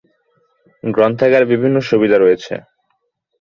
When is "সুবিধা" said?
1.89-2.17